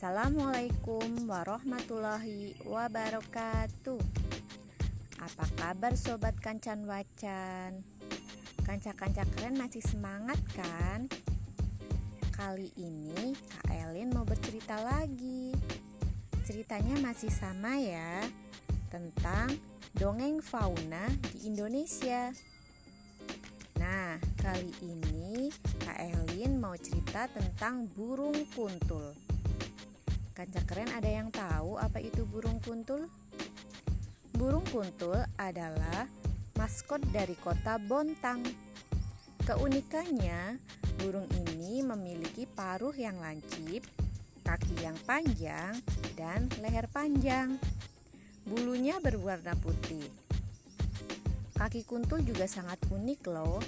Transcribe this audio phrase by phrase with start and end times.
[0.00, 4.00] Assalamualaikum warahmatullahi wabarakatuh
[5.20, 7.84] Apa kabar sobat kancan wacan?
[8.64, 11.04] Kanca-kanca keren masih semangat kan?
[12.32, 15.52] Kali ini Kak Elin mau bercerita lagi
[16.48, 18.24] Ceritanya masih sama ya
[18.88, 19.52] Tentang
[20.00, 22.32] dongeng fauna di Indonesia
[23.76, 25.52] Nah, kali ini
[25.84, 29.29] Kak Elin mau cerita tentang burung kuntul.
[30.40, 33.12] Kanca keren ada yang tahu apa itu burung kuntul?
[34.32, 36.08] Burung kuntul adalah
[36.56, 38.40] maskot dari kota Bontang.
[39.44, 40.56] Keunikannya,
[40.96, 43.84] burung ini memiliki paruh yang lancip,
[44.40, 45.76] kaki yang panjang,
[46.16, 47.60] dan leher panjang.
[48.48, 50.08] Bulunya berwarna putih.
[51.52, 53.60] Kaki kuntul juga sangat unik loh.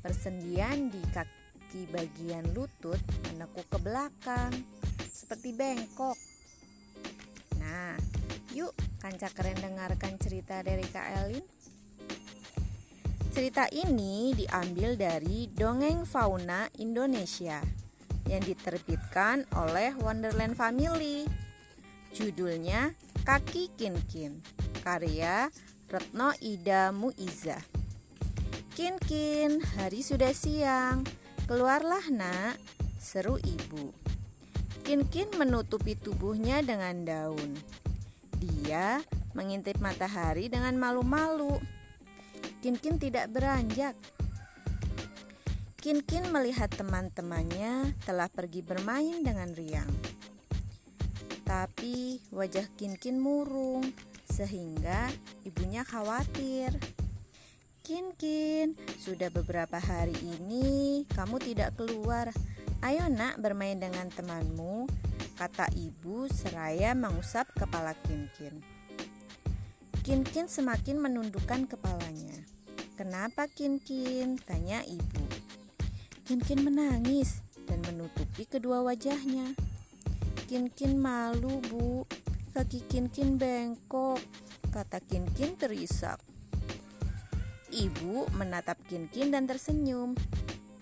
[0.00, 2.96] Persendian di kaki bagian lutut
[3.28, 4.56] menekuk ke belakang
[5.24, 6.20] seperti bengkok.
[7.56, 7.96] Nah,
[8.52, 11.44] yuk kanca keren dengarkan cerita dari Kak Elin.
[13.32, 17.64] Cerita ini diambil dari Dongeng Fauna Indonesia
[18.28, 21.24] yang diterbitkan oleh Wonderland Family.
[22.12, 22.92] Judulnya
[23.24, 24.44] Kaki Kinkin,
[24.84, 25.48] karya
[25.88, 27.58] Retno Ida Muiza.
[28.76, 31.02] Kin kin, hari sudah siang.
[31.48, 32.60] Keluarlah nak,
[33.00, 34.03] seru ibu.
[34.84, 37.56] Kin kin menutupi tubuhnya dengan daun.
[38.36, 39.00] Dia
[39.32, 41.56] mengintip matahari dengan malu-malu.
[42.60, 43.96] Kin kin tidak beranjak.
[45.80, 49.88] Kin kin melihat teman-temannya telah pergi bermain dengan riang.
[51.48, 53.88] Tapi wajah Kin kin murung
[54.28, 55.08] sehingga
[55.48, 56.76] ibunya khawatir.
[57.84, 62.32] Kin Kin, sudah beberapa hari ini kamu tidak keluar.
[62.84, 64.84] Ayo nak bermain dengan temanmu,
[65.40, 68.60] kata ibu seraya mengusap kepala Kin Kin.
[70.04, 72.44] Kin Kin semakin menundukkan kepalanya.
[73.00, 74.36] Kenapa Kin Kin?
[74.36, 75.24] Tanya ibu.
[76.28, 79.56] Kin Kin menangis dan menutupi kedua wajahnya.
[80.44, 82.04] Kin Kin malu bu,
[82.52, 84.20] kaki Kin Kin bengkok,
[84.76, 86.20] kata Kin Kin terisak.
[87.72, 90.12] Ibu menatap Kin Kin dan tersenyum.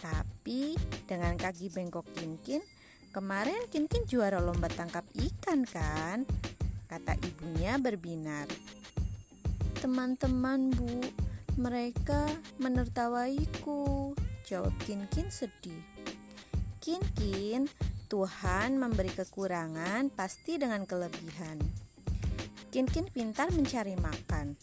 [0.00, 0.74] Tapi
[1.04, 2.64] dengan kaki bengkok Kin Kin,
[3.12, 6.24] kemarin Kin Kin juara lomba tangkap ikan kan?
[6.88, 8.48] Kata ibunya berbinar.
[9.78, 11.04] Teman-teman bu,
[11.60, 12.26] mereka
[12.58, 14.16] menertawaiku.
[14.48, 15.84] Jawab Kin Kin sedih.
[16.80, 17.68] Kin Kin,
[18.10, 21.60] Tuhan memberi kekurangan pasti dengan kelebihan.
[22.72, 24.56] Kin Kin pintar mencari makan.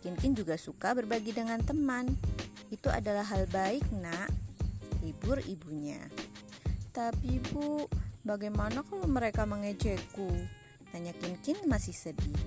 [0.00, 2.14] Kin Kin juga suka berbagi dengan teman.
[2.72, 4.53] Itu adalah hal baik, Nak.
[5.04, 6.00] Hibur ibunya.
[6.96, 7.84] Tapi, Bu,
[8.24, 10.32] bagaimana kalau mereka mengejekku?
[10.88, 12.40] Tanya Kin Kin masih sedih.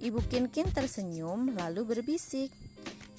[0.00, 2.48] Ibu Kin Kin tersenyum lalu berbisik.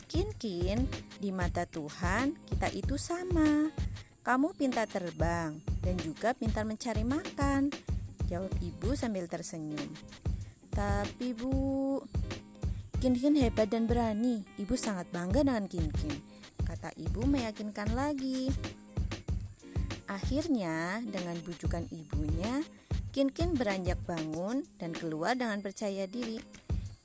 [0.09, 0.89] Kin Kin,
[1.21, 3.69] di mata Tuhan kita itu sama.
[4.25, 7.69] Kamu pintar terbang dan juga pintar mencari makan.
[8.25, 9.85] Jawab ibu sambil tersenyum.
[10.73, 12.01] Tapi bu,
[12.97, 14.41] Kin Kin hebat dan berani.
[14.57, 16.30] Ibu sangat bangga dengan Kin Kin.
[16.65, 18.51] Kata ibu meyakinkan lagi.
[20.11, 22.63] Akhirnya dengan bujukan ibunya,
[23.11, 26.39] Kin Kin beranjak bangun dan keluar dengan percaya diri.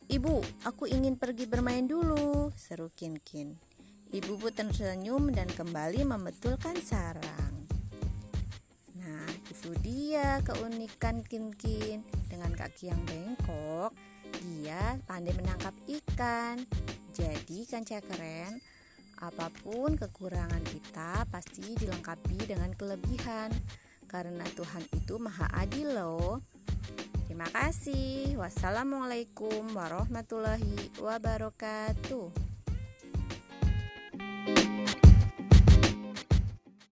[0.07, 3.59] Ibu, aku ingin pergi bermain dulu, seru Kin Kin.
[4.15, 7.67] Ibu pun tersenyum dan kembali membetulkan sarang.
[9.03, 12.07] Nah, itu dia keunikan Kin Kin.
[12.31, 13.91] Dengan kaki yang bengkok,
[14.39, 16.63] dia pandai menangkap ikan.
[17.11, 18.63] Jadi, kanca keren,
[19.21, 23.53] apa pun kekurangan kita pasti dilengkapi dengan kelebihan.
[24.07, 26.41] Karena Tuhan itu maha adil loh.
[27.27, 28.39] Terima kasih.
[28.39, 32.56] Wassalamualaikum warahmatullahi wabarakatuh.